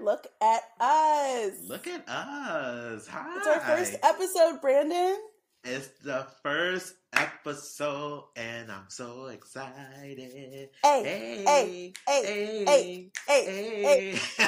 [0.00, 1.52] Look at us.
[1.68, 3.06] Look at us.
[3.06, 3.36] Hi.
[3.36, 5.18] It's our first episode, Brandon.
[5.62, 10.70] It's the first episode, and I'm so excited.
[10.82, 13.82] Hey, hey, hey, hey, hey, hey.
[13.82, 14.18] hey.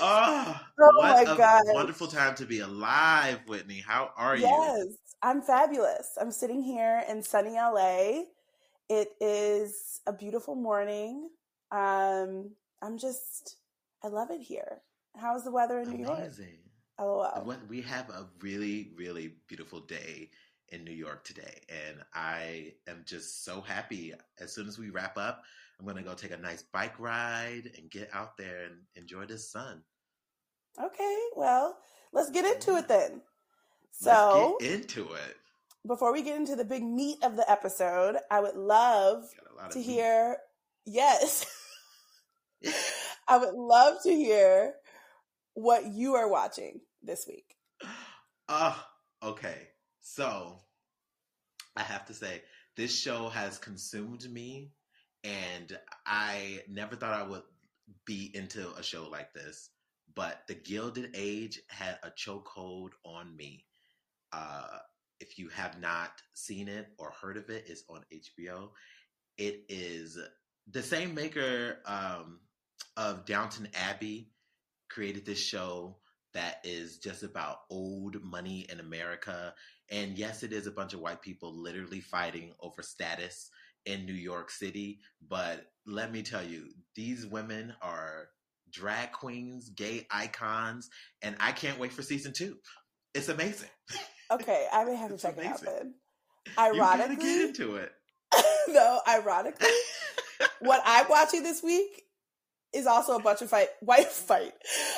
[0.00, 1.62] oh, oh what my God.
[1.66, 3.82] wonderful time to be alive, Whitney.
[3.84, 4.44] How are you?
[4.44, 4.86] Yes,
[5.22, 6.16] I'm fabulous.
[6.20, 8.26] I'm sitting here in sunny LA.
[8.88, 11.30] It is a beautiful morning.
[11.70, 12.50] Um,
[12.82, 13.56] I'm just,
[14.02, 14.80] I love it here.
[15.16, 16.18] How's the weather in New York?
[16.18, 16.58] Amazing.
[16.98, 17.54] LOL.
[17.68, 20.30] We have a really, really beautiful day
[20.68, 24.12] in New York today, and I am just so happy.
[24.38, 25.42] As soon as we wrap up,
[25.78, 29.24] I'm going to go take a nice bike ride and get out there and enjoy
[29.24, 29.82] the sun.
[30.80, 31.78] Okay, well,
[32.12, 33.22] let's get into it then.
[33.92, 35.36] So, Let's get into it.
[35.86, 39.56] before we get into the big meat of the episode, I would love Got a
[39.56, 40.36] lot of to hear,
[40.86, 41.46] yes,
[43.30, 44.74] I would love to hear
[45.54, 47.54] what you are watching this week.
[48.48, 48.84] Oh,
[49.22, 49.68] okay.
[50.00, 50.58] So
[51.76, 52.42] I have to say,
[52.76, 54.72] this show has consumed me,
[55.22, 57.44] and I never thought I would
[58.04, 59.70] be into a show like this.
[60.16, 63.64] But The Gilded Age had a chokehold on me.
[64.32, 64.78] Uh,
[65.20, 68.70] if you have not seen it or heard of it, it's on HBO.
[69.38, 70.18] It is
[70.68, 72.40] the same maker um,
[72.96, 74.30] of Downton Abbey
[74.88, 75.96] created this show
[76.34, 79.54] that is just about old money in America.
[79.90, 83.50] And yes, it is a bunch of white people literally fighting over status
[83.86, 85.00] in New York City.
[85.28, 88.28] But let me tell you, these women are
[88.70, 90.90] drag queens, gay icons,
[91.22, 92.56] and I can't wait for season two.
[93.14, 93.68] It's amazing.
[94.32, 95.94] Okay, I may have to check it out amazing.
[96.56, 96.72] then.
[96.72, 97.90] You gotta get into it.
[98.68, 99.66] no, ironically,
[100.60, 102.04] what I'm watching this week
[102.72, 104.52] is also a bunch of fight, white fight,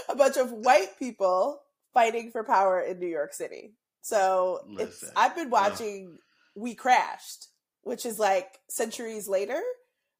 [0.08, 1.60] a bunch of white people
[1.94, 3.72] fighting for power in New York City.
[4.02, 6.18] So it's I've been watching
[6.54, 7.48] We Crashed,
[7.82, 9.60] which is like centuries later,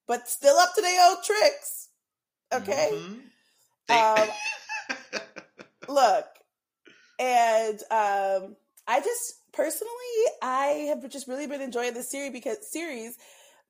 [0.07, 1.89] but still up to their old tricks.
[2.53, 3.21] Okay, Mhm.
[3.89, 3.95] They-
[5.89, 6.27] look,
[7.19, 9.93] and um, I just personally,
[10.43, 13.17] I have just really been enjoying this series because series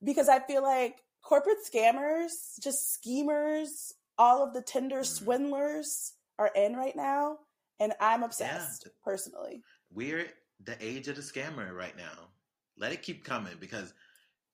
[0.03, 5.05] because I feel like corporate scammers, just schemers, all of the Tinder Mhm.
[5.05, 7.39] swindlers are in right now,
[7.79, 9.63] and I'm obsessed personally.
[9.89, 12.29] we're the age of the scammer right now.
[12.77, 13.93] Let it keep coming because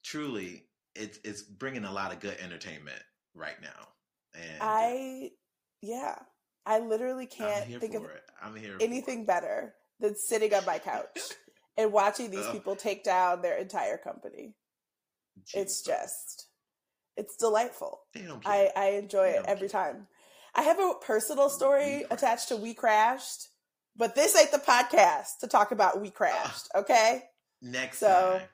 [0.04, 3.02] truly, it's it's bringing a lot of good entertainment
[3.34, 3.94] right now.
[4.34, 5.32] And I,
[5.82, 6.20] yeah,
[6.66, 8.06] I literally can't think of.
[8.82, 11.18] Anything better than sitting on my couch
[11.78, 14.56] and watching these people take down their entire company.
[15.54, 15.60] It.
[15.62, 16.49] It's just,
[17.20, 18.00] it's delightful.
[18.14, 18.70] they I.
[18.76, 19.84] I enjoy They it every care.
[19.84, 20.08] time.
[20.56, 23.48] I have a personal story attached to We Crashed,
[23.96, 27.24] but this ain't the podcast to talk about We Crashed, okay?
[27.62, 28.08] Next so-
[28.40, 28.48] time.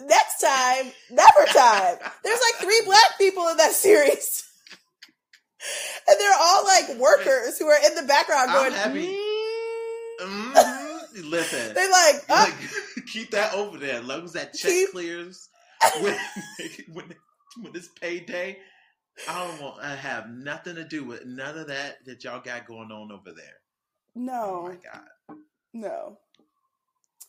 [0.00, 1.96] Next time, never time.
[2.24, 4.42] There's like three black people in that series.
[6.08, 9.06] and they're all like workers who are in the background I'm going, happy.
[10.20, 11.24] "Mm." Mhm.
[11.30, 13.96] Listen, They're like, oh, like, keep that over there.
[14.00, 15.48] As long as that check Keep- clears
[16.00, 16.16] when,
[16.92, 17.14] when
[17.60, 18.58] when it's payday,
[19.28, 22.66] I don't want to have nothing to do with none of that that y'all got
[22.66, 23.60] going on over there.
[24.16, 25.38] Oh no, my god!
[25.72, 26.18] no.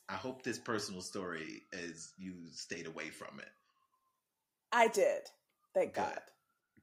[0.09, 3.47] I hope this personal story is you stayed away from it.
[4.71, 5.21] I did.
[5.73, 6.01] Thank Good.
[6.01, 6.19] God.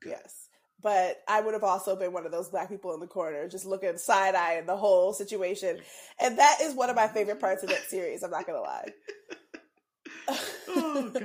[0.01, 0.11] Good.
[0.11, 0.49] Yes.
[0.83, 3.67] But I would have also been one of those black people in the corner, just
[3.67, 5.79] looking side eyeing the whole situation.
[6.19, 8.23] And that is one of my favorite parts of that series.
[8.23, 8.89] I'm not going to lie.
[10.73, 11.25] Oh god!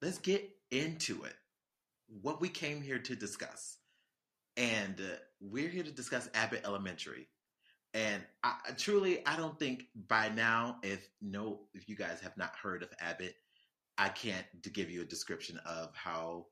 [0.00, 1.34] Let's get into it.
[2.20, 3.78] What we came here to discuss,
[4.56, 7.28] and uh, we're here to discuss Abbott Elementary.
[7.94, 12.54] And I, truly, I don't think by now, if no, if you guys have not
[12.60, 13.34] heard of Abbott,
[13.98, 16.46] I can't give you a description of how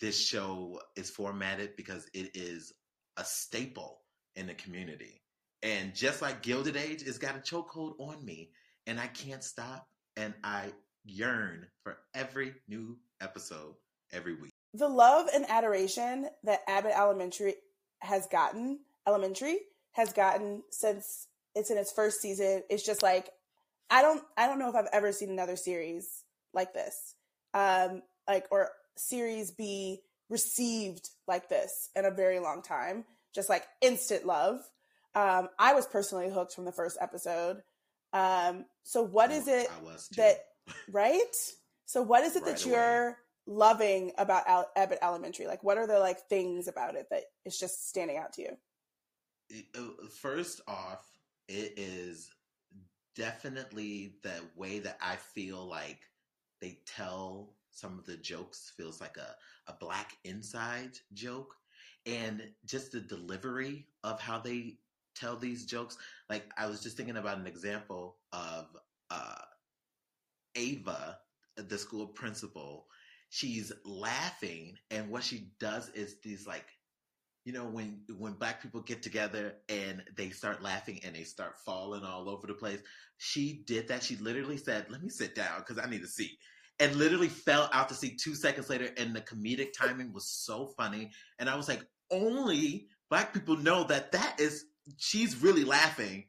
[0.00, 2.72] this show is formatted because it is
[3.16, 4.00] a staple
[4.34, 5.22] in the community.
[5.62, 8.50] And just like Gilded Age, it's got a chokehold on me,
[8.86, 9.86] and I can't stop.
[10.16, 10.72] And I
[11.04, 13.74] yearn for every new episode
[14.12, 14.52] every week.
[14.74, 17.54] the love and adoration that Abbott Elementary
[18.00, 19.58] has gotten, Elementary
[19.92, 23.30] has gotten since it's in its first season, it's just like
[23.90, 26.24] I don't I don't know if I've ever seen another series
[26.54, 27.14] like this.
[27.54, 30.00] Um like or series be
[30.30, 33.04] received like this in a very long time.
[33.34, 34.60] Just like instant love.
[35.14, 37.62] Um I was personally hooked from the first episode.
[38.12, 40.20] Um so what is it I was too.
[40.22, 40.38] that
[40.90, 41.34] right?
[41.86, 42.74] So what is it Right that away.
[42.74, 45.46] you're loving about Al- Abbott Elementary?
[45.46, 48.56] Like what are the like things about it that is just standing out to you?
[49.76, 51.04] Uh, First off,
[51.48, 52.30] it is
[53.14, 56.00] definitely the way that I feel like
[56.60, 59.34] they tell some of the jokes feels like a,
[59.70, 61.54] a black inside joke.
[62.06, 64.76] And just the delivery of how they
[65.14, 65.96] tell these jokes.
[66.28, 68.66] Like I was just thinking about an example of
[69.10, 69.36] uh
[70.54, 71.18] Ava,
[71.56, 72.86] the school principal,
[73.32, 76.66] she's laughing and what she does is these like
[77.46, 81.58] you know when when black people get together and they start laughing and they start
[81.64, 82.80] falling all over the place
[83.16, 84.02] she did that.
[84.02, 86.38] She literally said let me sit down because i need a seat
[86.80, 90.74] and literally fell out to seat two seconds later and the comedic timing was so
[90.76, 91.10] funny.
[91.38, 94.66] And i was like only black people know that that is
[94.98, 96.24] she's really laughing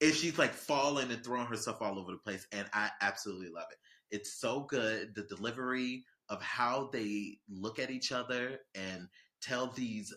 [0.00, 3.66] and she's like falling and throwing herself all over the place and i absolutely love
[3.70, 3.78] it
[4.10, 9.08] it's so good the delivery of how they look at each other and
[9.42, 10.12] tell these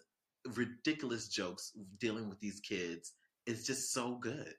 [0.56, 3.14] ridiculous jokes dealing with these kids
[3.46, 4.54] is just so good.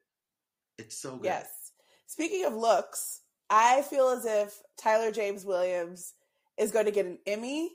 [0.78, 1.24] It's so good.
[1.24, 1.72] Yes.
[2.06, 6.14] Speaking of looks, I feel as if Tyler James Williams
[6.58, 7.70] is going to get an Emmy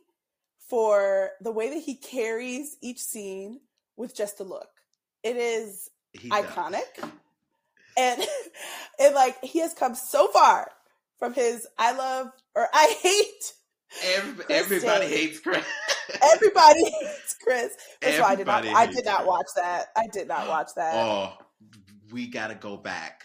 [0.70, 3.60] for the way that he carries each scene
[3.98, 4.70] with just a look.
[5.24, 6.46] It is He does.
[6.46, 7.10] iconic.
[7.98, 8.22] And
[9.00, 10.70] and like he has come so far
[11.20, 13.54] from his I love or I hate
[14.16, 15.64] Every, everybody hates Chris.
[16.22, 17.76] everybody hates Chris.
[18.02, 19.28] Of all, I did not I did not Chris.
[19.28, 19.86] watch that.
[19.96, 20.96] I did not watch that.
[20.96, 21.34] Oh,
[22.12, 23.24] we got to go back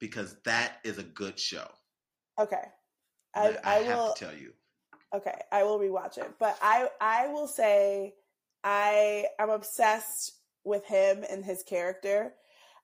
[0.00, 1.66] because that is a good show.
[2.40, 2.62] Okay.
[3.34, 4.52] I, I, have will to tell you.
[5.14, 6.30] okay, I will rewatch it.
[6.38, 8.14] But I I will say
[8.64, 10.32] I am obsessed
[10.68, 12.34] with him and his character.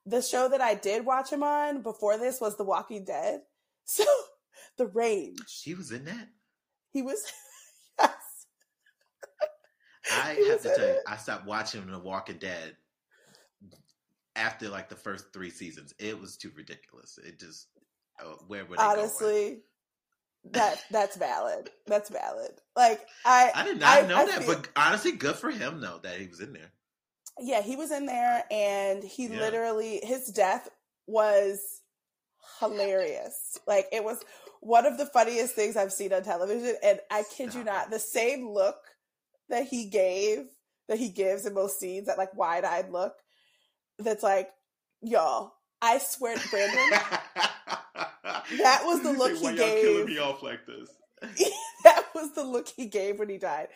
[0.05, 3.41] The show that I did watch him on before this was The Walking Dead.
[3.87, 4.03] So
[4.77, 5.61] the range.
[5.63, 6.27] He was in that.
[6.91, 7.21] He was
[7.99, 8.11] yes.
[10.11, 10.99] I He have to tell you, it.
[11.07, 12.75] I stopped watching The Walking Dead
[14.35, 15.93] after like the first three seasons.
[15.99, 17.17] It was too ridiculous.
[17.23, 17.67] It just
[18.19, 18.79] uh, where would?
[18.79, 19.59] Honestly,
[20.51, 21.69] that that's valid.
[21.87, 22.51] That's valid.
[22.75, 25.79] Like I I did not I- know I that, feel- but honestly, good for him
[25.81, 26.71] though that he was in there.
[27.39, 29.39] Yeah, he was in there and he Yeah.
[29.39, 30.69] literally his death
[31.07, 31.81] was
[32.59, 33.59] hilarious.
[33.67, 34.23] Like it was
[34.61, 37.99] one of the funniest things I've seen on television and I kid you not, the
[37.99, 38.77] same look
[39.49, 40.47] that he gave
[40.87, 43.13] that he gives in most scenes, that like wide-eyed look
[43.99, 44.49] that's like,
[45.01, 46.77] y'all, I swear to Brandon,
[48.59, 50.89] That was the look like, he Why y'all killing me off like this?
[51.83, 53.67] that was the look he gave when he died.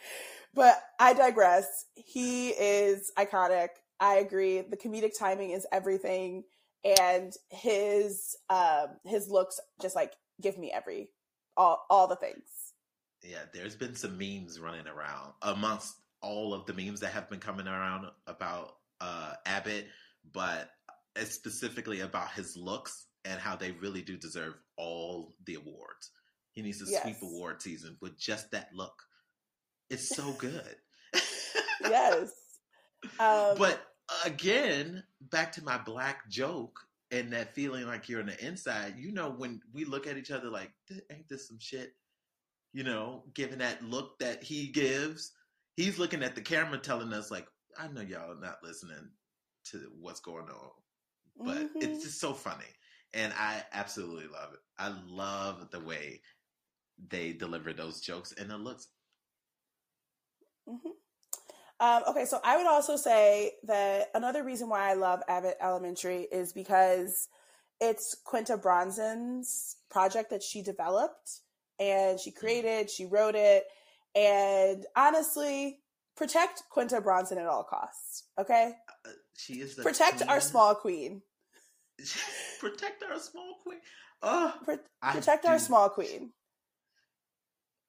[0.54, 1.86] But I digress.
[1.96, 3.70] He is iconic.
[4.00, 4.62] I agree.
[4.62, 6.44] The comedic timing is everything,
[7.00, 11.10] and his um his looks just like give me every
[11.58, 12.74] all all the things.
[13.22, 17.40] Yeah, there's been some memes running around amongst all of the memes that have been
[17.40, 19.88] coming around about uh, Abbott,
[20.34, 20.70] but
[21.16, 26.12] it's specifically about his looks and how they really do deserve all the awards.
[26.54, 27.24] He needs to sweep Yes.
[27.24, 29.04] award season with just that look.
[29.90, 30.76] It's so good.
[31.82, 32.32] Yes.
[33.20, 33.80] Um, but
[34.26, 36.80] again, back to my black joke
[37.12, 38.96] and that feeling like you're on the inside.
[38.98, 40.72] You know, when we look at each other like,
[41.12, 41.94] ain't this some shit?
[42.74, 45.32] You know, given that look that he gives,
[45.76, 49.10] he's looking at the camera telling us like, I know y'all are not listening
[49.72, 51.82] to what's going on, but mhm.
[51.82, 52.66] it's just so funny.
[53.14, 54.60] And I absolutely love it.
[54.78, 56.22] I love the way
[57.10, 58.88] they deliver those jokes and the looks.
[60.70, 60.92] Mhm.
[61.82, 66.24] Um, okay, so I would also say that another reason why I love Abbott Elementary
[66.24, 67.30] is because
[67.80, 71.40] it's Quinta Brunson's project that she developed
[71.80, 73.66] and she created, she wrote it,
[74.14, 75.80] and honestly,
[76.18, 78.24] protect Quinta Brunson at all costs.
[78.38, 78.74] Okay,
[79.06, 81.22] Uh, She is the protect our small queen.
[82.60, 83.80] protect our small queen.
[84.22, 84.80] Oh, Pro-
[85.14, 86.34] protect our small queen.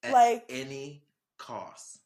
[0.05, 1.03] at like- any
[1.39, 1.99] cost.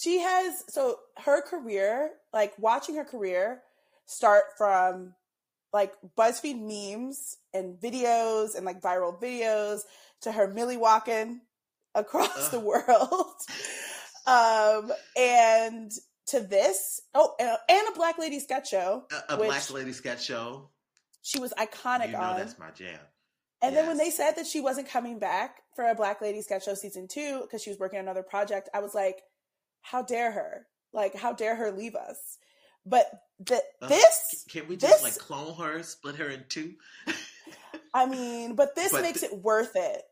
[0.00, 3.62] She has so her career like watching her career
[4.06, 5.14] start from
[5.72, 9.80] like buzzfeed memes and videos and like viral videos
[10.20, 11.40] to her millie walking
[11.94, 13.34] across the world
[14.26, 15.90] um and
[16.26, 20.24] to this oh and and a black lady sketch show A, a black lady sketch
[20.24, 20.68] show.
[21.22, 22.98] she was iconic You know on that's my jam.
[23.62, 26.64] and then when they said that she wasn't coming back for a Black Lady sketch
[26.66, 29.22] show season two because she was working on another project, I was like,
[29.82, 30.66] how dare her?
[30.92, 32.38] Like, how dare her leave us?
[32.86, 33.06] But
[33.38, 36.74] the, Ugh, this, Can we just this- like clone her, split her in two?
[37.94, 40.02] I mean, but this But makes th- it worth it.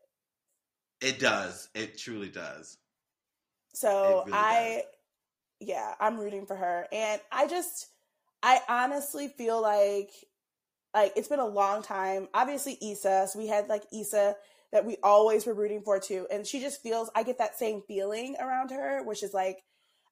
[1.01, 1.69] It does.
[1.73, 2.77] It truly does.
[3.73, 4.83] So really I,
[5.61, 5.67] does.
[5.69, 7.87] yeah, I'm rooting for her, and I just,
[8.43, 10.11] I honestly feel like,
[10.93, 12.27] like it's been a long time.
[12.33, 13.27] Obviously, Issa.
[13.31, 14.35] So we had like Issa
[14.71, 17.09] that we always were rooting for too, and she just feels.
[17.15, 19.63] I get that same feeling around her, which is like,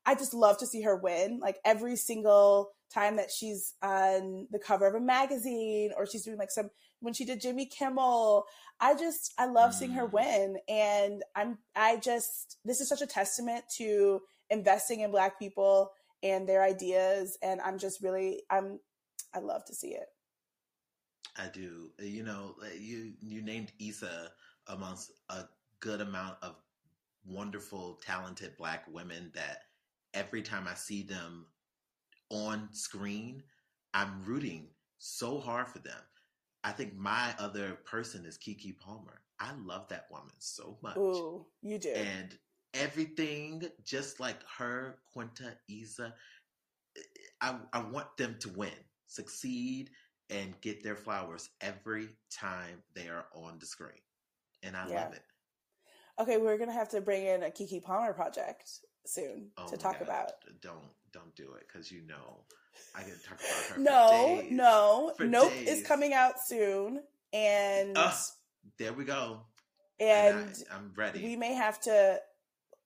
[0.06, 1.40] I just love to see her win.
[1.40, 6.38] Like every single time that she's on the cover of a magazine or she's doing
[6.38, 8.46] like some when she did Jimmy Kimmel.
[8.80, 10.14] I just I love seeing her mm.
[10.14, 15.92] win and I'm I just this is such a testament to investing in black people
[16.24, 18.80] and their ideas and I'm just really I'm
[19.34, 20.08] I love to see it.
[21.38, 21.92] I do.
[22.00, 24.32] You know, you you named Issa
[24.70, 25.44] amongst a
[25.80, 26.56] good amount of
[27.26, 29.64] wonderful talented black women that
[30.14, 31.46] every time I see them
[32.30, 33.44] on screen,
[33.94, 36.00] I'm rooting so hard for them.
[36.64, 39.22] I think my other person is Keke Palmer.
[39.40, 40.98] I love that woman so much.
[40.98, 41.90] Ooh, you do.
[41.90, 42.38] And
[42.74, 46.14] everything, just like her, Quinta, Issa,
[47.42, 48.74] I, I want them to win,
[49.08, 49.92] succeed,
[50.30, 54.02] and get their flowers every time they are on the screen.
[54.64, 55.04] And I yeah.
[55.04, 55.24] love it.
[56.20, 58.70] Okay, we're gonna have to bring in a Keke Palmer project
[59.06, 60.08] soon oh to talk God.
[60.08, 60.32] about.
[60.62, 62.44] Don't don't do it because you know
[62.96, 63.82] I can talk about her.
[63.82, 65.70] No, no, Nope days.
[65.70, 67.02] is coming out soon,
[67.34, 68.14] and uh,
[68.78, 69.42] there we go.
[70.00, 71.24] And, and I, am ready.
[71.24, 72.20] We may have to.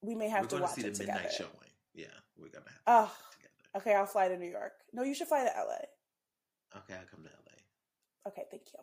[0.02, 1.20] We may have we're to watch to see it the together.
[1.20, 1.50] midnight showing.
[1.96, 2.06] Yeah,
[2.38, 2.82] we're gonna have.
[2.88, 3.96] oh, okay.
[3.96, 4.74] I'll fly to New York.
[4.94, 6.80] No, you should fly to LA.
[6.80, 8.30] Okay, I'll come to LA.
[8.30, 8.80] Okay, thank you.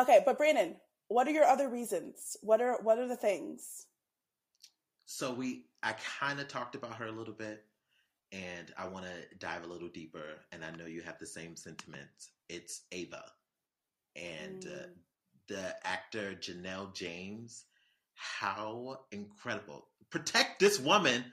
[0.00, 0.12] Okay.
[0.14, 0.76] okay, but Brandon,
[1.08, 2.36] what are your other reasons?
[2.42, 3.86] What are what are the things?
[5.06, 7.64] So we, I kind of talked about her a little bit
[8.32, 10.24] and I want to dive a little deeper.
[10.52, 12.30] And I know you have the same sentiments.
[12.48, 13.24] It's Ava,
[14.16, 14.84] and uh, mm.
[14.84, 14.86] uh,
[15.48, 17.64] the actor Janelle James.
[18.14, 19.86] How incredible!
[20.10, 21.24] Protect this woman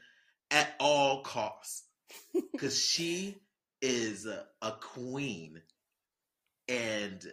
[0.52, 1.84] at all costs
[2.52, 3.38] because she
[3.82, 5.62] is a queen,
[6.68, 7.26] and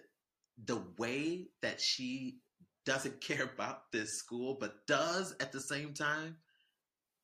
[0.64, 2.38] the way that she
[2.84, 6.36] doesn't care about this school but does at the same time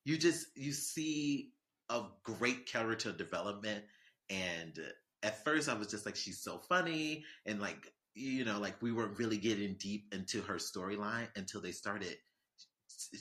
[0.05, 1.53] you just you see
[1.91, 3.85] of great character development.
[4.31, 4.79] And
[5.23, 7.25] at first, I was just like, she's so funny.
[7.47, 11.73] And like, you know, like we weren't really getting deep into her storyline until they
[11.73, 12.17] started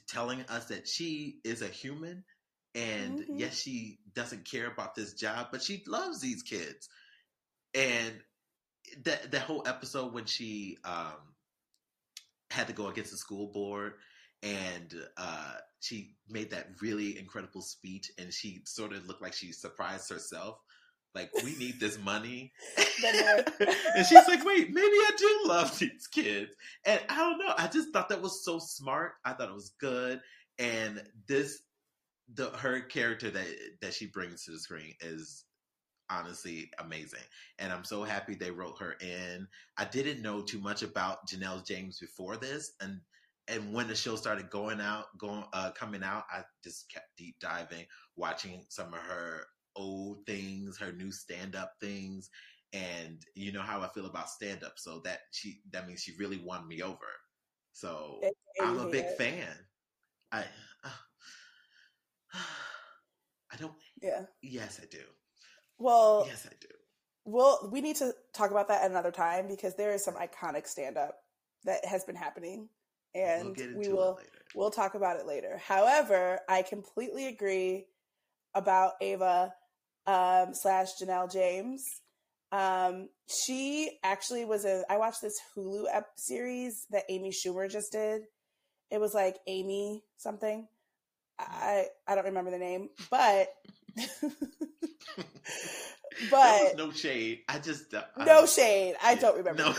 [0.07, 2.23] telling us that she is a human.
[2.75, 3.37] And mm-hmm.
[3.37, 6.89] yes, she doesn't care about this job, but she loves these kids.
[7.73, 8.13] And
[9.03, 11.13] that the whole episode when she um,
[12.51, 13.93] had to go against the school board
[14.43, 19.51] and uh, she made that really incredible speech, and she sort of looked like she
[19.51, 20.59] surprised herself.
[21.15, 22.51] Like, we need this money.
[22.77, 26.51] and she's like, wait, maybe I do love these kids.
[26.85, 27.53] And I don't know.
[27.57, 29.13] I just thought that was so smart.
[29.25, 30.21] I thought it was good.
[30.59, 31.59] And this,
[32.33, 33.47] the her character that
[33.81, 35.45] that she brings to the screen is
[36.09, 37.23] honestly amazing.
[37.59, 39.47] And I'm so happy they wrote her in.
[39.77, 42.99] I didn't know too much about Janelle James before this, and
[43.47, 47.39] and when the show started going out, going uh, coming out, I just kept deep
[47.39, 47.85] diving,
[48.15, 49.45] watching some of her
[49.75, 52.29] old things, her new stand up things,
[52.73, 54.73] and you know how I feel about stand up.
[54.77, 56.97] So that she that means she really won me over.
[57.71, 58.19] So
[58.61, 59.47] I'm a big fan.
[60.31, 60.43] I
[60.83, 60.89] uh,
[63.53, 63.73] I don't.
[64.01, 64.23] Yeah.
[64.41, 65.03] Yes, I do.
[65.77, 66.25] Well.
[66.27, 66.67] Yes, I do.
[67.25, 70.97] Well, we need to talk about that another time because there is some iconic stand
[70.97, 71.15] up
[71.65, 72.69] that has been happening
[73.17, 74.19] and we'll we will
[74.55, 75.59] we'll talk about it later.
[75.65, 77.85] However, I completely agree
[78.53, 79.53] about Ava
[80.05, 81.83] um, slash Janelle James.
[82.51, 84.83] Um, she actually was a.
[84.89, 88.21] I watched this Hulu ep- series that Amy Schumer just did.
[88.89, 90.67] It was like Amy something.
[91.39, 93.49] I I don't remember the name, but
[96.31, 97.41] but no shade.
[97.47, 98.95] I just uh, no shade.
[99.03, 99.63] I yeah, don't remember.
[99.63, 99.73] No.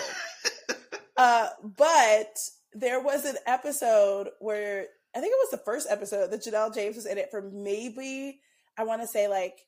[1.17, 2.39] uh, but
[2.73, 6.97] there was an episode where I think it was the first episode that Janelle James
[6.97, 8.41] was in it for maybe
[8.77, 9.59] I want to say like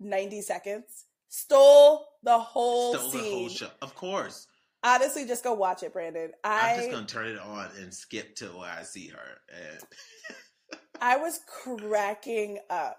[0.00, 1.06] 90 seconds.
[1.28, 3.22] Stole the whole Stole scene.
[3.22, 3.68] the whole show.
[3.82, 4.46] Of course.
[4.84, 6.30] Honestly, just go watch it, Brandon.
[6.44, 9.38] I, am just gonna turn it on and skip to where I see her.
[9.48, 12.98] And I was cracking up.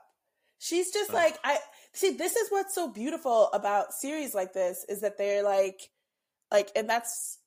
[0.59, 1.57] She's just like I
[1.93, 2.11] see.
[2.11, 5.79] This is what's so beautiful about series like this is that they're like,
[6.51, 7.39] like, and that's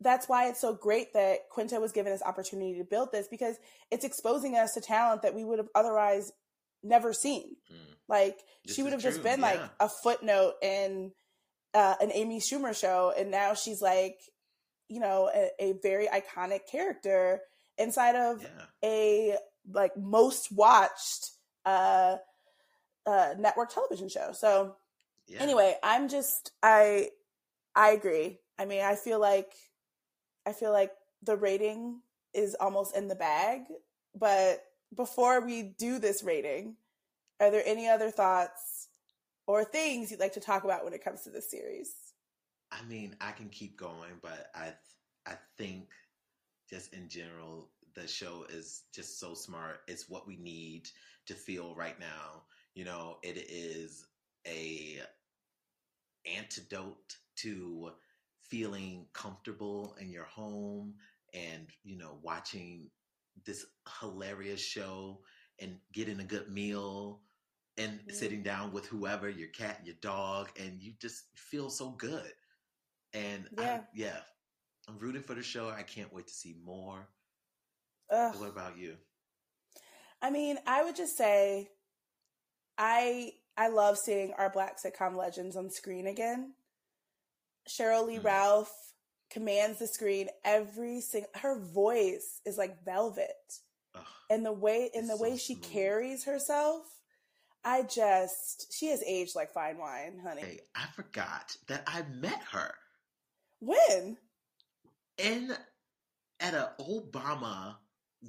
[0.00, 3.56] that's why it's so great that Quinta was given this opportunity to build this because
[3.90, 6.30] it's exposing us to talent that we would have otherwise
[6.82, 7.56] never seen.
[7.72, 7.76] Mm.
[8.08, 9.46] Like this she would have just been yeah.
[9.46, 11.12] like a footnote in
[11.74, 14.18] uh, an Amy Schumer show, and now she's like,
[14.88, 17.40] you know, a, a very iconic character.
[17.76, 18.48] inside of Yeah.
[18.84, 19.36] a
[19.70, 21.30] like most watched
[21.64, 22.16] uh
[23.06, 24.32] uh network television show.
[24.32, 24.76] So
[25.26, 25.40] Yeah.
[25.42, 27.10] anyway, I'm just I
[27.74, 28.40] I agree.
[28.58, 29.54] I mean, I feel like
[30.46, 32.00] I feel like the rating
[32.34, 33.62] is almost in the bag,
[34.14, 34.64] but
[34.94, 36.76] before we do this rating,
[37.40, 38.88] are there any other thoughts
[39.46, 41.94] or things you'd like to talk about when it comes to this series?
[42.70, 44.74] I mean, I can keep going, but I
[45.26, 45.90] I think
[46.70, 49.80] just in general, the show is just so smart.
[49.88, 50.88] It's what we need
[51.26, 52.44] to feel right now.
[52.74, 54.06] You know, it is
[54.46, 55.00] a
[56.26, 57.90] antidote to
[58.42, 60.94] feeling comfortable in your home
[61.34, 62.90] and you know watching
[63.44, 63.66] this
[64.00, 65.20] hilarious show
[65.60, 67.20] and getting a good meal
[67.76, 68.12] and Mhm.
[68.12, 72.32] sitting down with whoever your cat your dog and you just feel so good
[73.14, 73.64] and Yeah.
[73.64, 74.20] I, yeah
[74.88, 77.08] i'm rooting for the show i can't wait to see more
[78.10, 78.34] Ugh.
[78.38, 78.96] what about you
[80.20, 81.70] I mean, I would just say
[82.78, 86.54] I I love seeing our black sitcom legends on screen again.
[87.68, 88.24] Cheryl Lee Mm.
[88.24, 88.72] Ralph
[89.30, 93.60] commands the screen every single her voice is like velvet.
[93.94, 95.70] Ugh, And the way in the so way she smooth.
[95.70, 96.82] carries herself,
[97.64, 100.40] I just she has aged like fine wine, honey.
[100.42, 102.72] hey i forgot that i met her
[103.60, 104.16] When?
[105.18, 105.52] in
[106.40, 107.74] at a Obama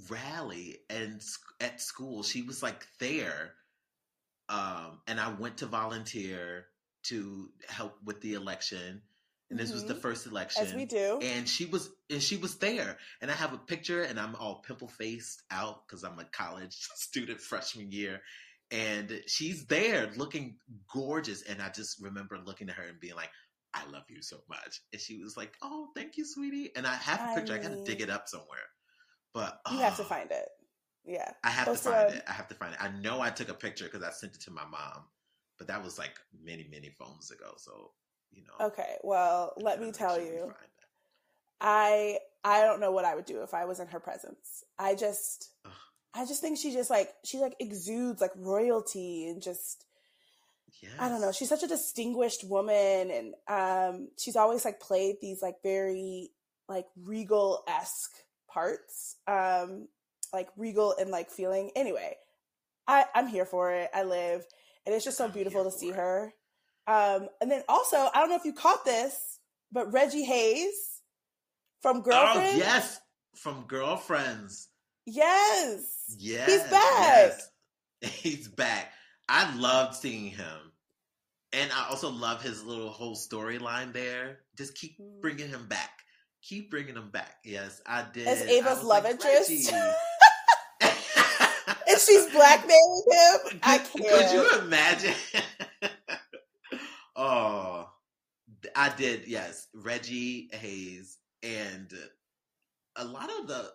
[0.10, 1.22] rally and
[1.62, 2.24] at school.
[2.24, 3.54] She was like there,
[4.50, 6.68] um, and I went to volunteer
[7.04, 9.02] to help with the election.
[9.50, 10.02] And this was the Mhm.
[10.02, 11.20] first election, As we do.
[11.22, 12.98] and she was and she was there.
[13.22, 16.76] And I have a picture, and I'm all pimple faced out because I'm a college
[16.96, 18.22] student freshman year.
[18.72, 20.60] And she's there looking
[20.94, 21.42] gorgeous.
[21.44, 23.32] And I just remember looking at her and being like,
[23.74, 24.82] I love you so much.
[24.94, 26.76] And she was like, Oh, thank you, sweetie.
[26.76, 27.54] And I have a picture.
[27.54, 28.68] I gotta dig it up somewhere.
[29.34, 30.48] But you have to oh, find it.
[31.06, 31.32] Yeah.
[31.44, 32.24] I have to Post it find it.
[32.28, 32.84] I have to find it.
[32.84, 35.06] I know I took a picture because I sent it to my mom,
[35.58, 37.54] but that was like many, many phones ago.
[37.58, 37.92] So
[38.32, 38.68] you know.
[38.68, 38.98] Okay.
[39.04, 40.54] Well, let me tell you.
[41.62, 44.64] I I don't know what I would do if I was in her presence.
[44.78, 45.72] I just Ugh.
[46.14, 49.86] I just think she just like she like exudes like royalty and just
[50.82, 50.90] Yeah.
[51.00, 51.32] I don't know.
[51.32, 56.30] She's such a distinguished woman and um she's always like played these like very
[56.70, 58.16] like regal esque
[58.48, 59.18] parts.
[59.28, 59.90] Um
[60.34, 61.72] like regal and like feeling.
[61.76, 62.16] Anyway,
[62.88, 63.90] I, I'm here for it.
[63.94, 64.46] I live.
[64.86, 66.34] And it's just so beautiful to see for her.
[66.88, 69.40] Um and then also, I don't know if you caught this,
[69.72, 71.02] but Reggie Hayes
[71.82, 72.56] from Girlfriend.
[72.56, 73.00] Oh yes,
[73.36, 74.68] from girlfriends.
[75.06, 76.16] Yes.
[76.18, 76.72] Yes, He's back.
[76.72, 77.50] yes.
[78.22, 78.92] He's back.
[79.28, 80.72] I loved seeing him,
[81.54, 84.40] and I also love his little whole storyline there.
[84.58, 85.22] Just keep Mm.
[85.22, 85.92] bringing him back.
[86.42, 87.36] Keep bringing him back.
[87.46, 88.28] Yes, I did.
[88.28, 89.72] As Ava's love like, interest.
[92.06, 93.60] She's blackmailing him.
[93.64, 94.30] I Could- can't.
[94.30, 95.14] Could you imagine?
[97.16, 97.90] oh,
[98.76, 99.28] I did.
[99.28, 101.94] Yes, Reggie Hayes and
[102.96, 103.72] a lot of the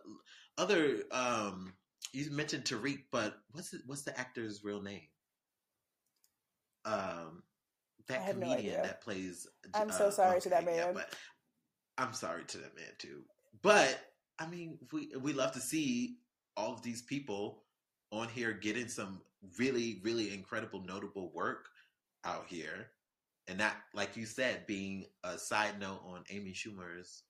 [0.58, 0.98] other.
[1.12, 1.72] um
[2.12, 5.08] You mentioned Tariq, but what's the, what's the actor's real name?
[6.84, 7.42] Um,
[8.08, 8.82] that no comedian idea.
[8.82, 9.46] that plays.
[9.72, 10.94] I'm so sorry to that okay, yeah, man.
[10.94, 11.14] but
[11.96, 13.22] I'm sorry to that man too.
[13.62, 13.98] But
[14.38, 16.16] I mean, we we love to see
[16.56, 17.62] all of these people
[18.18, 19.20] on here getting some
[19.58, 21.68] really, really incredible, notable work
[22.24, 22.90] out here,
[23.48, 27.24] and that, like you said, being a side note on Amy Schumer's.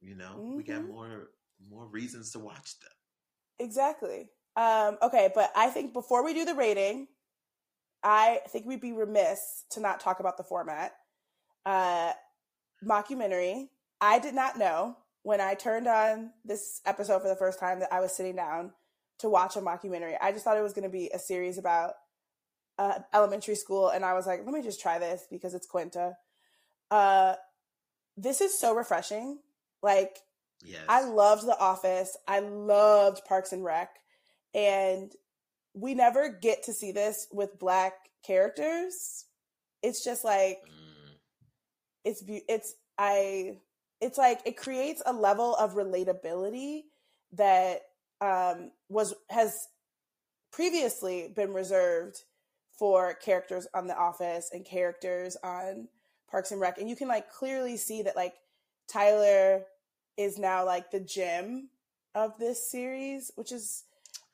[0.00, 0.88] You know, we got Mhm.
[0.88, 2.92] more more reasons to watch them.
[3.58, 4.30] Exactly.
[4.56, 7.08] Um, okay, but I think before we do the rating,
[8.02, 10.98] I think we'd be remiss to not talk about the format.
[11.64, 12.12] Uh,
[12.84, 13.70] mockumentary.
[14.00, 17.92] I did not know when I turned on this episode for the first time that
[17.92, 18.74] I was sitting down
[19.18, 20.16] to watch a mockumentary.
[20.20, 21.94] I just thought it was going to be a series about
[22.78, 26.16] uh, elementary school, and I was like, let me just try this because it's Quinta.
[26.90, 27.34] Uh,
[28.16, 29.38] this is so refreshing.
[29.82, 30.18] Like,
[30.62, 32.16] Yes, I loved The Office.
[32.26, 33.90] I loved Parks and Rec.
[34.54, 35.12] And
[35.74, 37.92] we never get to see this with black
[38.26, 39.26] characters.
[39.82, 41.16] It's just like Mm,
[42.04, 43.58] it's be- it's I
[44.00, 46.84] it's like it creates a level of relatability
[47.32, 47.82] that
[48.20, 49.54] um was has
[50.52, 52.22] previously been reserved
[52.78, 55.88] for characters on The Office and characters on
[56.30, 58.34] Parks and Rec and you can like clearly see that like
[58.88, 59.64] Tyler
[60.16, 61.68] is now like the Jim
[62.14, 63.84] of this series which is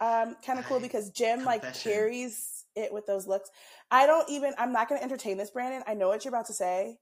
[0.01, 3.51] um kind of cool because Jim like carries it with those looks
[3.91, 6.47] I don't even I'm not going to entertain this Brandon I know what you're about
[6.47, 6.99] to say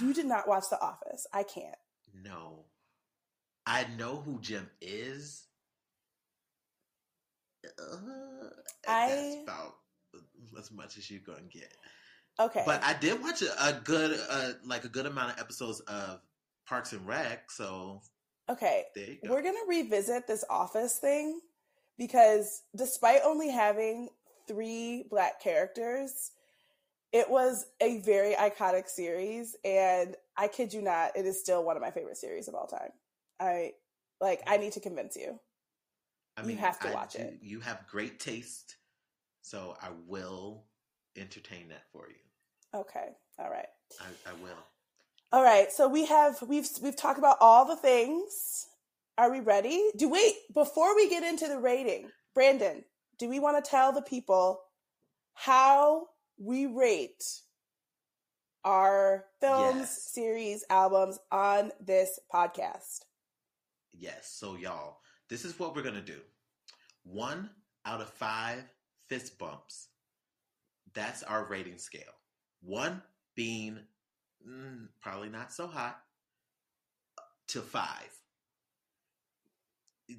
[0.00, 1.26] you did not watch The Office.
[1.32, 1.76] I can't.
[2.24, 2.64] no,
[3.66, 5.44] I know who Jim is.
[7.78, 8.48] Uh,
[8.88, 9.74] I- that's about
[10.58, 11.72] as much as you're gonna get.
[12.40, 12.62] Okay.
[12.66, 16.20] But I did watch a, a good, uh, like a good amount of episodes of
[16.66, 17.50] Parks and Rec.
[17.50, 18.02] So
[18.48, 18.84] okay.
[18.94, 19.30] go.
[19.30, 21.40] We're going to revisit this office thing
[21.98, 24.08] because despite only having
[24.48, 26.32] three black characters,
[27.12, 29.56] it was a very iconic series.
[29.64, 32.66] And I kid you not, it is still one of my favorite series of all
[32.66, 32.90] time.
[33.38, 33.72] I
[34.20, 35.38] like, I need to convince you.
[36.36, 37.38] I mean, you have to I watch do- it.
[37.42, 38.76] You have great taste,
[39.42, 40.64] so I will
[41.16, 42.78] entertain that for you.
[42.80, 43.10] Okay.
[43.38, 43.68] All right.
[44.00, 44.58] I, I will.
[45.32, 45.70] All right.
[45.70, 48.66] So we have, we've, we've talked about all the things.
[49.16, 49.90] Are we ready?
[49.96, 52.84] Do wait, before we get into the rating, Brandon,
[53.18, 54.60] do we want to tell the people
[55.34, 57.22] how we rate
[58.64, 60.02] our films, Yes.
[60.12, 63.00] series, albums on this podcast?
[63.96, 64.34] Yes.
[64.36, 66.20] So y'all, this is what we're gonna do.
[67.04, 67.50] One
[67.84, 68.64] out of five
[69.08, 69.88] fist bumps.
[70.94, 72.02] That's our rating scale.
[72.62, 73.02] One
[73.34, 73.78] being
[74.46, 75.98] mm, probably not so hot
[77.48, 78.10] to five.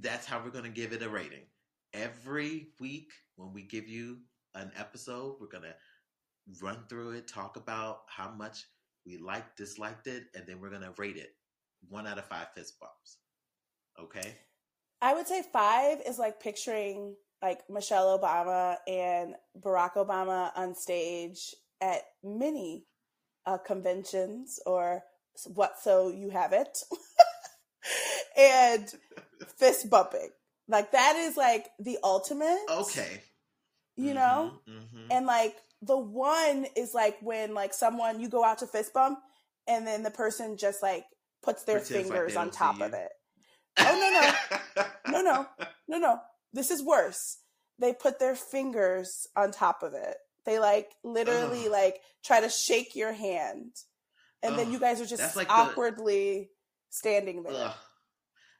[0.01, 1.45] That's how we're gonna give it a rating.
[1.93, 4.17] Every week when we give you
[4.53, 5.75] an episode, we're gonna
[6.61, 8.65] run through it, talk about how much
[9.05, 11.35] we liked, disliked it, and then we're gonna rate it.
[11.89, 13.17] One out of five fist bumps.
[13.99, 14.35] Okay.
[15.01, 21.53] I would say five is like picturing like Michelle Obama and Barack Obama on stage
[21.81, 22.85] at many
[23.45, 25.03] uh, conventions or
[25.53, 26.79] what so you have it.
[28.37, 28.91] And
[29.57, 30.29] fist bumping.
[30.67, 32.59] Like that is like the ultimate.
[32.69, 33.21] Okay.
[33.95, 34.59] you know?
[34.67, 35.07] Mhm, mhm.
[35.09, 39.19] and like the one is like when like someone you go out to fist bump
[39.67, 41.05] and then the person just like
[41.43, 43.11] puts their Pretends fingers on top of it
[43.79, 44.33] oh,
[44.75, 45.47] no, no, no, no.
[45.87, 46.19] No no.
[46.53, 47.37] This is worse.
[47.79, 50.15] They put their fingers on top of it.
[50.45, 51.71] They like literally Ugh.
[51.71, 53.71] like try to shake your hand,
[54.43, 56.49] and then you guys are just like the- awkwardly
[56.89, 57.53] standing there.
[57.53, 57.73] Ugh.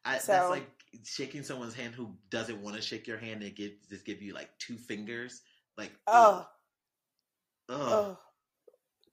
[0.03, 0.67] I, So- that's like
[1.03, 4.33] shaking someone's hand who doesn't want to shake your hand and give just give you
[4.33, 5.41] like two fingers.
[5.77, 6.45] Like Oh,
[7.69, 8.17] oh,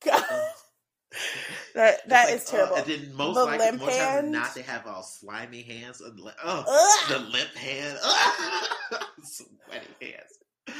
[0.04, 0.44] God, ugh.
[1.74, 2.76] that that like, is uh, terrible.
[2.76, 2.88] ugh.
[2.88, 4.32] And then most The like limp more times than hand.
[4.32, 6.02] not, they have all slimy hands.
[6.04, 7.98] Oh, the limp hand.
[9.22, 10.38] Sweaty hands.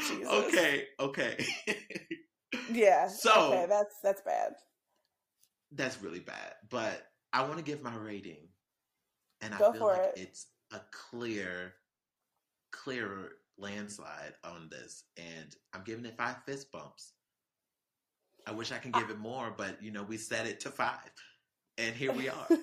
[0.09, 0.29] Jesus.
[0.29, 1.45] Okay, okay.
[2.71, 3.09] Yeah.
[3.09, 4.53] So- okay, that's that's bad.
[5.73, 6.55] That's really bad.
[6.71, 8.49] But I want to give my rating.
[9.41, 10.21] And I feel for like it.
[10.21, 11.73] it's a clear,
[12.73, 15.05] clear landslide on this.
[15.17, 17.15] And I'm giving it five fist bumps.
[18.47, 21.11] I wish I can give it more, but you know, we set it to five.
[21.79, 22.47] And here we are.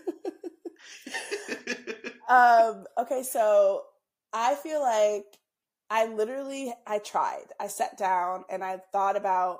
[2.30, 3.84] um okay so
[4.34, 5.26] i feel like
[5.90, 9.60] i literally i tried i sat down and i thought about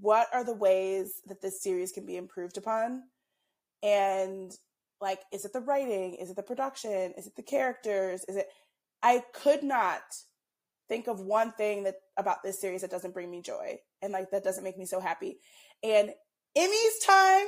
[0.00, 3.02] what are the ways that this series can be improved upon
[3.82, 4.52] and
[5.00, 8.48] like is it the writing is it the production is it the characters is it
[9.02, 10.02] i could not
[10.88, 14.30] think of one thing that about this series that doesn't bring me joy and like
[14.30, 15.38] that doesn't make me so happy
[15.82, 16.10] and
[16.54, 17.46] emmy's time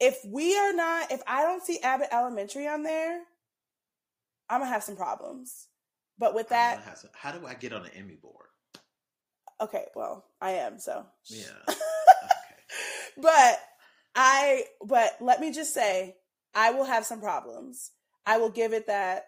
[0.00, 3.20] if we are not if i don't see abbott elementary on there
[4.48, 5.66] i'm gonna have some problems
[6.18, 8.46] but with that some- how do I get on the Emmy board?
[9.60, 11.44] okay well i am so Yeah.
[11.68, 13.12] Okay.
[13.18, 13.58] but
[14.14, 16.16] I but let me just say
[16.54, 17.92] I will have some problems.
[18.26, 19.26] I will give it that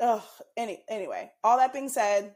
[0.00, 0.24] oh
[0.56, 1.30] any anyway.
[1.44, 2.34] All that being said,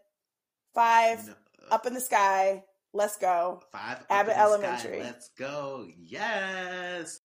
[0.74, 1.34] five No,
[1.70, 2.64] up in the sky.
[2.92, 3.60] Let's go.
[3.72, 4.44] Five up Abbott the sky.
[4.44, 5.00] Elementary.
[5.00, 5.88] Let's go.
[5.98, 7.20] Yes.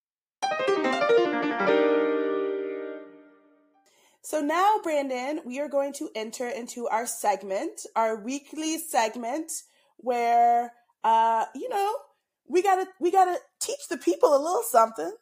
[4.21, 9.51] So now, Brandon, we are going to enter into our segment, our weekly segment,
[9.97, 10.73] where
[11.03, 11.95] uh, you know,
[12.47, 15.13] we gotta we gotta teach the people a little something,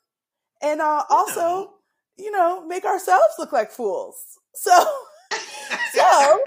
[0.61, 1.73] and uh, also.
[2.17, 4.15] You know, make ourselves look like fools.
[4.55, 4.71] So
[5.93, 6.39] So-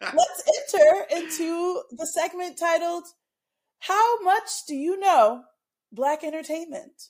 [0.00, 3.04] let's enter into the segment titled
[3.80, 5.44] "How much do you know
[5.92, 7.08] Black Entertainment?"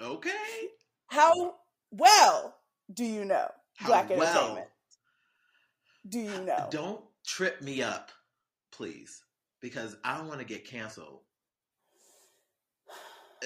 [0.00, 0.68] okay.
[1.08, 1.54] How
[1.90, 2.56] well
[2.92, 4.22] do you know How Black well?
[4.22, 4.68] Entertainment?
[6.08, 6.68] Do you know?
[6.70, 8.10] Don't trip me up,
[8.72, 9.22] please,
[9.60, 11.20] because I don't want to get canceled.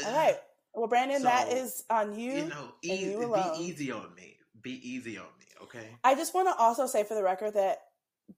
[0.04, 0.36] All right.
[0.76, 2.32] Well, Brandon, that So, is on you.
[2.34, 4.36] You know, easy, you be easy on me.
[4.60, 5.88] Be easy on me, okay?
[6.04, 7.78] I just want to also say for the record that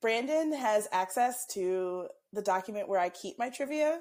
[0.01, 4.01] Brandon has access to the document where I keep my trivia.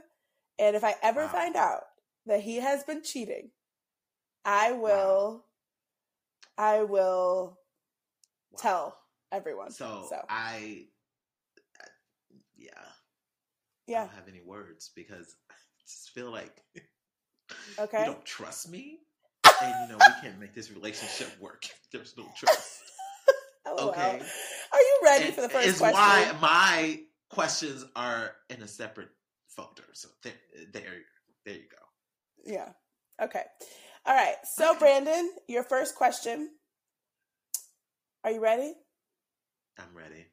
[0.60, 1.30] And if I ever Wow.
[1.30, 1.84] find out
[2.28, 3.50] that he has been cheating,
[4.46, 5.46] I will
[6.60, 7.60] I will
[8.52, 8.60] wow.
[8.60, 8.98] tell
[9.32, 9.72] everyone.
[9.72, 10.22] So, so.
[10.30, 10.86] I,
[12.56, 12.72] yeah,
[13.88, 16.64] yeah, I don't have any words because I just feel like
[17.80, 19.00] okay, you don't trust me,
[19.62, 21.66] and you know we can't make this relationship work.
[21.92, 22.82] There's no trust.
[23.66, 24.22] oh, okay,
[24.72, 26.00] are you ready and for the first it's question?
[26.00, 29.10] Why my questions are in a separate
[29.48, 29.84] folder?
[29.94, 30.34] So there,
[30.74, 30.84] there,
[31.46, 31.78] there you go.
[32.46, 32.70] Yeah.
[33.22, 33.44] Okay.
[34.06, 34.36] All right.
[34.44, 34.80] So, okay.
[34.80, 36.52] Brandon, your first question.
[38.24, 38.74] Are you ready?
[39.78, 40.26] I'm ready.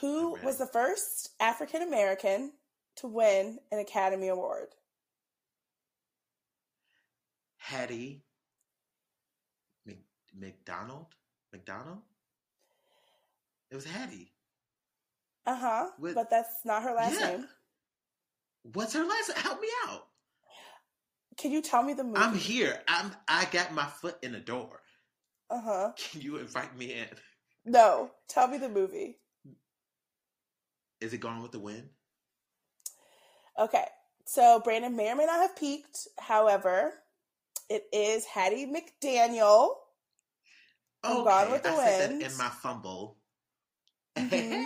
[0.00, 0.46] Who I'm ready.
[0.46, 2.52] was the first African American
[2.96, 4.68] to win an Academy Award?
[7.64, 8.22] Hattie
[10.38, 11.06] McDonald.
[11.50, 12.02] McDonald.
[13.70, 14.32] It was Hattie.
[15.46, 15.86] Uh huh.
[15.98, 17.28] But that's not her last yeah.
[17.28, 17.48] name.
[18.74, 19.28] What's her last?
[19.28, 19.38] Name?
[19.38, 20.06] Help me out.
[21.38, 22.18] Can you tell me the movie?
[22.18, 22.80] I'm here.
[22.86, 23.12] I'm.
[23.28, 24.80] I got my foot in the door.
[25.48, 25.92] Uh huh.
[25.96, 27.06] Can you invite me in?
[27.64, 28.10] No.
[28.28, 29.18] Tell me the movie.
[31.00, 31.88] Is it Gone with the Wind?
[33.58, 33.86] Okay.
[34.26, 36.08] So Brandon may or may not have peaked.
[36.18, 36.92] However,
[37.68, 39.74] it is Hattie McDaniel.
[41.02, 41.88] Oh, Gone with the I Wind.
[41.88, 43.18] Said that in my fumble.
[44.16, 44.62] Mm-hmm.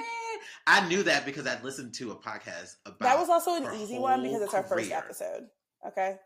[0.66, 3.00] I knew that because I'd listened to a podcast about.
[3.00, 4.62] That was also an easy one because it's career.
[4.62, 5.46] our first episode.
[5.86, 6.16] Okay,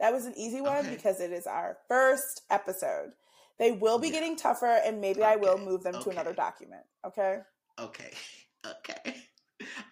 [0.00, 0.90] that was an easy one okay.
[0.90, 3.12] because it is our first episode.
[3.58, 4.14] They will be yeah.
[4.14, 5.32] getting tougher, and maybe okay.
[5.32, 6.04] I will move them okay.
[6.04, 6.82] to another document.
[7.06, 7.38] Okay.
[7.78, 8.10] Okay.
[8.66, 9.14] Okay.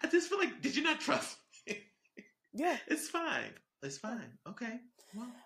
[0.01, 1.77] I just feel like, did you not trust me?
[2.53, 2.75] Yeah.
[2.87, 3.53] It's fine.
[3.83, 4.31] It's fine.
[4.49, 4.79] Okay.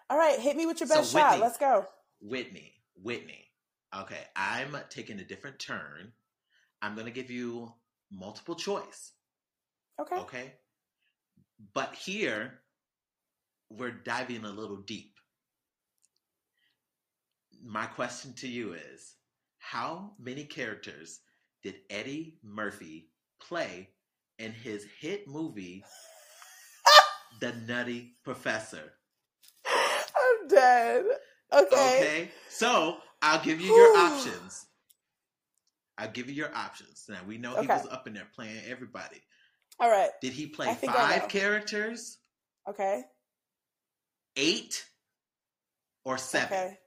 [0.10, 0.40] All right.
[0.40, 1.40] Hit me with your best so Whitney, shot.
[1.40, 1.86] Let's go.
[2.22, 2.74] Whitney.
[2.96, 3.46] Whitney.
[3.96, 4.22] Okay.
[4.36, 6.12] I'm taking a different turn.
[6.82, 7.74] I'm going to give you
[8.12, 9.14] multiple choice.
[10.00, 10.16] Okay.
[10.16, 10.54] Okay.
[11.74, 12.60] But here,
[13.70, 15.14] we're diving a little deep.
[17.64, 19.16] My question to you is
[19.58, 21.20] How many characters
[21.64, 23.10] did Eddie Murphy
[23.42, 23.90] play
[24.38, 25.84] in his hit movie,
[27.42, 28.94] The Nutty Professor?
[30.48, 31.06] I'm dead.
[31.54, 31.98] Okay.
[32.00, 32.32] Okay.
[32.50, 34.66] So I'll give you your options.
[35.98, 37.06] I'll give you your options.
[37.10, 37.62] Now we know okay.
[37.62, 39.22] he was up in there playing everybody.
[39.80, 40.10] All right.
[40.22, 42.18] Did he play five characters?
[42.68, 43.04] Okay.
[44.36, 44.86] Eight
[46.06, 46.58] or seven?
[46.58, 46.78] Okay.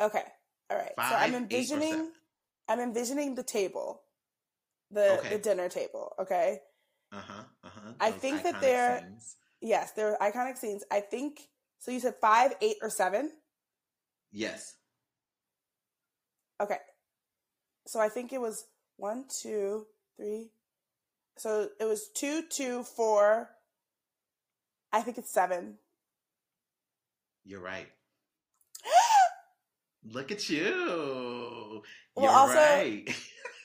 [0.00, 0.24] Okay.
[0.70, 0.92] All right.
[0.96, 2.10] Five, so I'm envisioning
[2.68, 4.02] I'm envisioning the table.
[4.90, 5.28] The okay.
[5.30, 6.60] the dinner table, okay?
[7.12, 7.42] Uh-huh.
[7.62, 7.92] Uh-huh.
[8.00, 9.36] I think that they're scenes.
[9.60, 10.82] Yes, they're iconic scenes.
[10.90, 11.40] I think
[11.78, 13.30] so you said 5, 8 or 7?
[14.32, 14.74] Yes.
[16.60, 16.78] Okay
[17.88, 19.86] so I think it was one, two,
[20.16, 20.50] three.
[21.38, 23.48] So it was two, two, four.
[24.92, 25.78] I think it's seven.
[27.44, 27.88] You're right.
[30.04, 31.82] Look at you.
[32.14, 33.08] Well, You're also, right.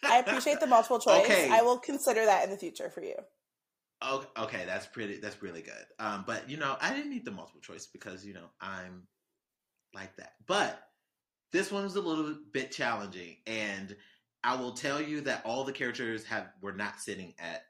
[0.03, 1.25] I appreciate the multiple choice.
[1.25, 1.49] Okay.
[1.51, 3.15] I will consider that in the future for you.
[4.05, 5.17] Okay, okay, that's pretty.
[5.17, 5.85] That's really good.
[5.99, 9.03] Um, but you know, I didn't need the multiple choice because you know I'm
[9.93, 10.33] like that.
[10.45, 10.81] But
[11.51, 13.95] this one was a little bit challenging, and
[14.43, 17.63] I will tell you that all the characters have were not sitting at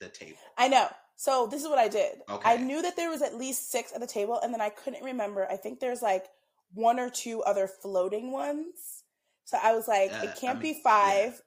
[0.00, 0.38] the table.
[0.58, 0.88] I know.
[1.16, 2.18] So this is what I did.
[2.28, 2.50] Okay.
[2.50, 5.04] I knew that there was at least six at the table, and then I couldn't
[5.04, 5.46] remember.
[5.50, 6.26] I think there's like
[6.74, 9.04] one or two other floating ones.
[9.44, 11.42] So I was like, uh, it can't I mean, be five.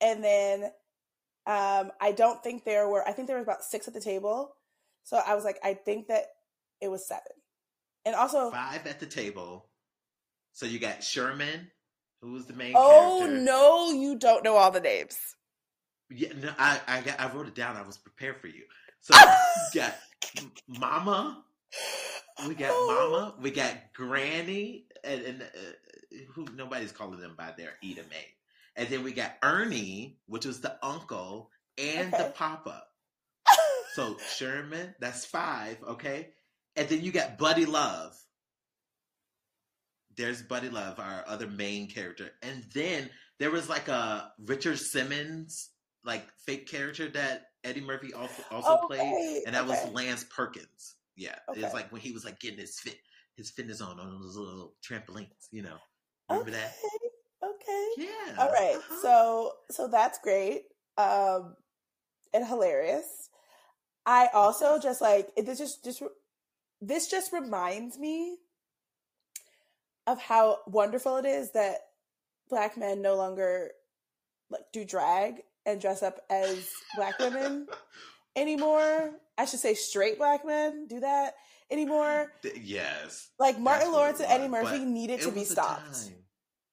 [0.00, 0.10] Yeah.
[0.12, 0.70] And then
[1.46, 3.06] um, I don't think there were.
[3.06, 4.54] I think there was about six at the table.
[5.04, 6.26] So I was like, I think that
[6.80, 7.22] it was seven.
[8.04, 9.66] And also five at the table.
[10.52, 11.70] So you got Sherman,
[12.20, 13.40] who was the main oh, character?
[13.40, 15.18] no, you don't know all the names.
[16.10, 17.76] Yeah, no, I I, got, I wrote it down.
[17.76, 18.64] I was prepared for you.
[19.00, 19.14] So
[19.74, 19.94] we got
[20.68, 21.42] Mama.
[22.46, 23.10] We got oh.
[23.10, 23.34] Mama.
[23.40, 28.26] We got Granny, and, and uh, who nobody's calling them by their Eda Mae.
[28.76, 32.22] And then we got Ernie, which was the uncle and okay.
[32.22, 32.82] the papa.
[33.94, 36.30] so Sherman, that's five, okay.
[36.76, 38.16] And then you got Buddy Love
[40.16, 43.08] there's Buddy Love, our other main character, and then
[43.38, 45.70] there was like a Richard Simmons
[46.04, 48.98] like fake character that Eddie Murphy also also okay.
[48.98, 49.84] played, and that okay.
[49.84, 50.96] was Lance Perkins.
[51.16, 52.96] Yeah, it was like when he was like getting his fit
[53.36, 55.48] his fitness on on those little trampolines.
[55.50, 55.76] You know,
[56.28, 56.74] remember that?
[57.98, 58.08] Okay.
[58.08, 58.34] Yeah.
[58.38, 58.76] All right.
[58.76, 59.02] uh-huh.
[59.02, 60.62] So so that's great.
[60.96, 61.56] Um,
[62.34, 63.28] and hilarious.
[64.04, 65.46] I also just like it.
[65.46, 66.02] This just just
[66.80, 68.36] this just reminds me
[70.06, 71.76] of how wonderful it is that
[72.50, 73.70] black men no longer
[74.50, 77.66] like do drag and dress up as black women.
[78.36, 79.10] anymore.
[79.38, 81.34] I should say straight black men do that
[81.70, 82.32] anymore.
[82.60, 83.30] Yes.
[83.38, 86.10] Like Martin Lawrence and Eddie Murphy needed to be stopped.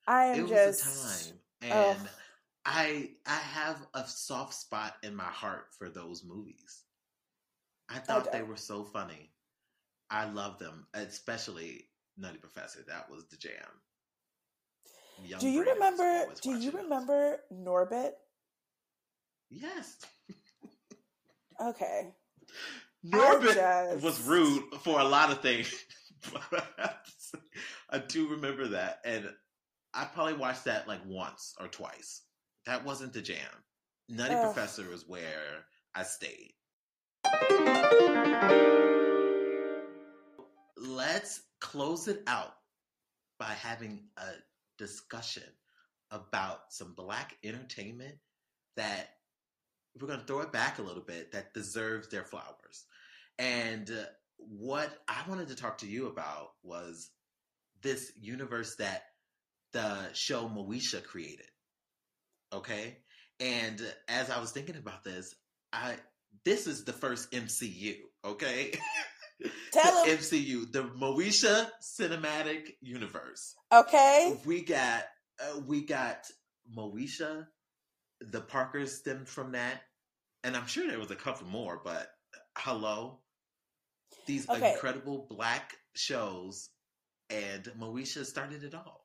[0.10, 1.98] I am it just was a time.
[1.98, 2.10] And.
[2.66, 6.84] I I have a soft spot in my heart for those movies.
[7.90, 9.32] I oh, thought I they were so funny.
[10.12, 11.86] I love them, especially
[12.18, 12.80] Nutty Professor.
[12.88, 13.54] That was the jam.
[15.26, 16.26] Young do you remember?
[16.42, 18.12] Do you remember Norbit?
[19.50, 19.98] Yes.
[21.62, 22.14] okay.
[23.06, 24.04] Norbit just...
[24.04, 25.74] was rude for a lot of things.
[27.90, 29.30] I do remember that, and
[29.94, 32.22] I probably watched that like once or twice.
[32.66, 33.38] That wasn't the jam.
[34.08, 34.54] Nutty Ugh.
[34.54, 36.54] Professor was where I stayed.
[40.78, 42.54] Let's close it out
[43.40, 44.28] by having a
[44.78, 45.44] discussion
[46.12, 48.16] about some black entertainment
[48.76, 49.10] that
[50.00, 52.86] we're going to throw it back a little bit that deserves their flowers.
[53.38, 54.06] And uh,
[54.38, 57.10] what I wanted to talk to you about was
[57.82, 59.04] this universe that
[59.74, 61.46] the show Moesha created.
[62.54, 62.98] Okay?
[63.40, 65.34] And as I was thinking about this,
[65.72, 65.96] I
[66.46, 68.72] this is the first MCU, okay?
[69.72, 73.56] Tell the MCU, the Moesha Cinematic Universe.
[73.72, 74.38] Okay.
[74.46, 75.04] We got
[75.42, 76.26] uh, we got
[76.76, 77.48] Moesha.
[78.22, 79.82] The Parkers stemmed from that,
[80.44, 81.80] and I'm sure there was a couple more.
[81.84, 82.10] But
[82.58, 83.20] hello,
[84.26, 84.74] these okay.
[84.74, 86.70] incredible black shows,
[87.30, 88.99] and Moesha started it all.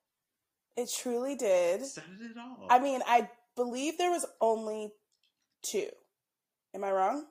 [0.76, 1.84] It truly did.
[1.84, 2.66] Started it all.
[2.68, 4.92] I mean, I believe there was only
[5.62, 5.88] two.
[6.74, 7.24] Am I wrong?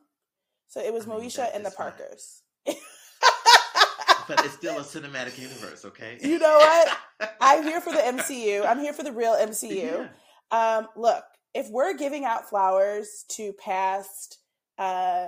[0.68, 2.42] So it was I mean, Moesha and the Parkers.
[2.66, 6.18] but it's still a cinematic universe, okay?
[6.24, 6.98] You know what?
[7.42, 8.66] I'm here for the MCU.
[8.66, 9.84] I'm here for the real MCU.
[9.84, 10.08] Yeah.
[10.52, 14.40] Um, look, if we're giving out flowers to past
[14.78, 15.28] uh,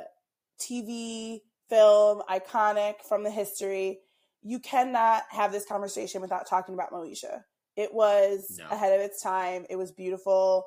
[0.60, 4.00] TV, film, iconic from the history,
[4.42, 7.42] you cannot have this conversation without talking about Moesha.
[7.76, 8.70] It was no.
[8.70, 9.66] ahead of its time.
[9.70, 10.66] It was beautiful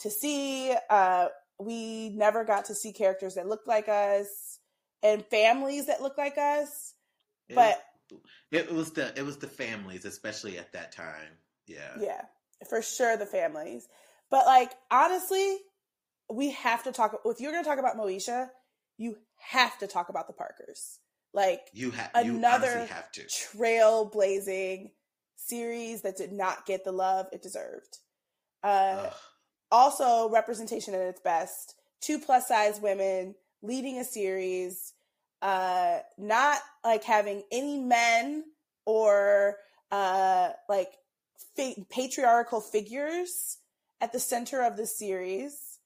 [0.00, 0.74] to see.
[0.88, 4.58] Uh, we never got to see characters that looked like us
[5.02, 6.94] and families that looked like us.
[7.48, 11.38] It but was, it was the it was the families, especially at that time.
[11.66, 11.96] Yeah.
[12.00, 12.22] Yeah.
[12.68, 13.88] For sure the families.
[14.30, 15.58] But like honestly,
[16.32, 18.48] we have to talk if you're gonna talk about Moesha,
[18.96, 20.98] you have to talk about the Parkers.
[21.32, 23.22] Like you have another you have to.
[23.22, 24.92] trailblazing
[25.46, 27.98] series that did not get the love it deserved.
[28.62, 29.10] Uh,
[29.70, 31.74] also, representation at its best.
[32.00, 34.92] Two plus size women leading a series,
[35.42, 38.44] uh, not like having any men
[38.86, 39.56] or
[39.90, 40.92] uh, like
[41.56, 43.58] fi- patriarchal figures
[44.00, 45.78] at the center of the series.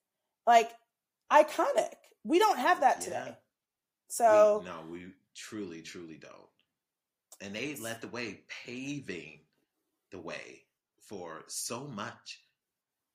[0.47, 0.71] Like
[1.33, 1.95] iconic.
[2.25, 3.25] We don't have that today.
[3.27, 3.35] Yeah.
[4.09, 6.33] So we, no, we truly, truly don't.
[7.41, 9.41] And they led the way, paving
[10.11, 10.63] the way
[11.01, 12.41] for so much.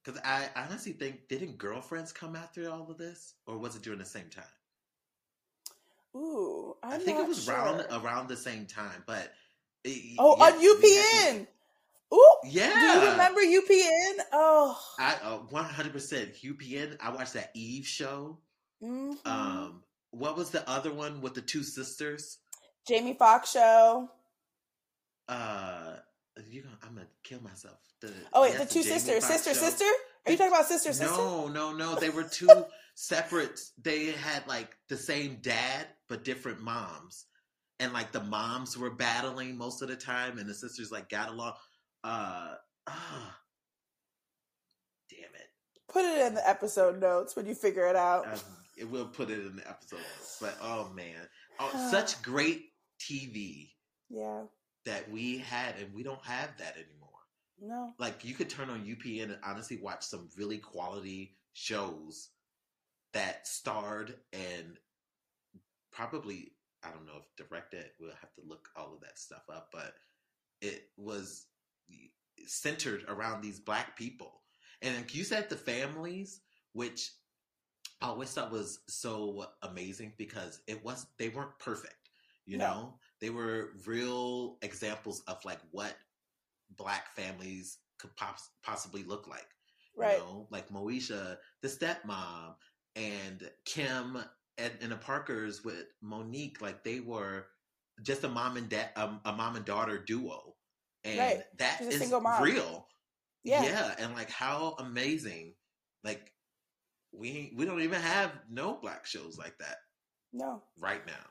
[0.04, 4.00] Because I honestly think, didn't girlfriends come after all of this, or was it during
[4.00, 4.44] the same time?
[6.16, 7.56] Ooh, I'm i think it was sure.
[7.56, 9.32] around around the same time, but
[9.84, 11.48] it, oh, yes, on UPN.
[12.14, 12.74] Ooh, yeah.
[12.74, 14.24] Do you remember UPN?
[14.32, 16.98] Oh, I uh, one hundred percent UPN.
[17.02, 18.38] I watched that Eve show.
[18.84, 19.28] Mm-hmm.
[19.28, 22.38] Um, what was the other one with the two sisters?
[22.88, 24.10] Jamie Foxx show.
[25.28, 25.96] Uh,
[26.50, 27.78] you gonna, I'm gonna kill myself.
[28.02, 29.60] The, oh wait, the two sisters, sister, show.
[29.60, 29.86] sister.
[30.26, 31.16] Are you talking about sister, sister?
[31.16, 31.96] No, no, no.
[31.96, 32.48] They were two
[32.96, 33.60] separate.
[33.82, 37.26] They had like the same dad but different moms,
[37.80, 41.30] and like the moms were battling most of the time, and the sisters like got
[41.30, 41.54] along.
[42.04, 42.56] Uh,
[42.88, 43.38] ah,
[45.10, 45.50] damn it.
[45.88, 48.28] Put it in the episode notes when you figure it out.
[48.28, 48.40] Um,
[48.76, 51.28] it will put it in the episode notes, but oh man,
[51.60, 53.70] oh, such great TV.
[54.10, 54.44] Yeah
[54.86, 57.10] that we had, and we don't have that anymore.
[57.62, 57.94] No.
[57.98, 62.30] Like you could turn on UPN and honestly watch some really quality shows
[63.14, 64.78] that starred and
[65.92, 66.52] probably
[66.84, 67.86] I don't know if directed.
[68.00, 69.94] We'll have to look all of that stuff up, but
[70.62, 71.46] it was
[72.46, 74.42] centered around these black people.
[74.82, 76.42] And like you said, the families,
[76.74, 77.12] which
[78.02, 82.10] I always thought was so amazing because it was they weren't perfect.
[82.46, 82.66] You no.
[82.66, 82.94] know,
[83.24, 85.96] they were real examples of like what
[86.76, 88.10] black families could
[88.62, 89.48] possibly look like.
[89.96, 90.18] Right.
[90.18, 92.56] You know, like Moesha, the stepmom,
[92.98, 94.18] and Kim
[94.58, 97.46] and, and the Parkers with Mo'Nique, like they were
[98.02, 100.56] just a mom and dad, um, a mom and daughter duo,
[101.06, 101.44] and right.
[101.60, 102.88] that is real.
[103.46, 103.64] Yeah.
[103.64, 105.54] yeah, and like how amazing,
[106.04, 106.30] like
[107.14, 109.78] we we don't even have no black shows like that.
[110.34, 110.62] No.
[110.78, 111.24] Right now.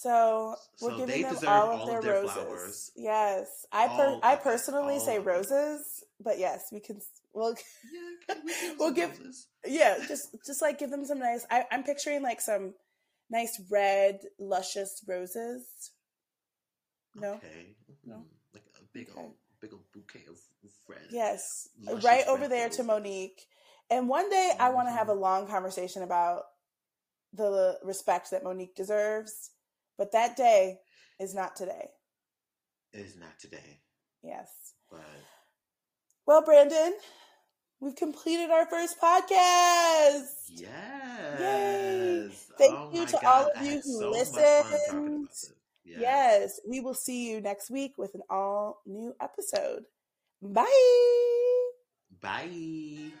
[0.00, 2.32] So we're so giving them all of their, of their roses.
[2.32, 2.90] Flowers.
[2.96, 7.02] Yes, I per- I personally say roses, but yes, we can.
[7.34, 7.54] We'll
[8.26, 9.48] yeah, we we'll give roses.
[9.66, 11.44] yeah, just just like give them some nice.
[11.50, 12.72] I, I'm picturing like some
[13.28, 15.66] nice red, luscious roses.
[17.14, 17.74] No, okay,
[18.06, 18.24] no, mm,
[18.54, 19.20] like a big okay.
[19.20, 20.38] old big old bouquet of
[20.88, 21.08] red.
[21.10, 21.68] Yes,
[22.02, 22.78] right over there roses.
[22.78, 23.42] to Mo'Nique.
[23.90, 24.62] And one day mm-hmm.
[24.62, 26.44] I want to have a long conversation about
[27.34, 29.50] the respect that Mo'Nique deserves
[30.00, 30.78] but that day
[31.20, 31.90] is not today.
[32.94, 33.80] It is not today.
[34.22, 34.48] Yes.
[34.90, 35.00] But
[36.26, 36.94] well, Brandon,
[37.80, 40.48] we've completed our first podcast.
[40.48, 41.38] Yes.
[41.38, 42.30] Yay.
[42.56, 43.24] Thank oh you to God.
[43.24, 45.28] all of you who so listened.
[45.84, 46.00] Yes.
[46.00, 46.60] yes.
[46.66, 49.84] We will see you next week with an all new episode.
[50.40, 50.64] Bye.
[52.22, 53.12] Bye.